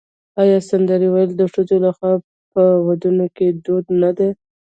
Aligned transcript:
آیا 0.41 0.57
سندرې 0.69 1.07
ویل 1.11 1.31
د 1.37 1.41
ښځو 1.53 1.77
لخوا 1.85 2.11
په 2.53 2.63
ودونو 2.87 3.25
کې 3.35 3.47
دود 3.65 3.85
نه 4.01 4.11
دی؟ 4.17 4.29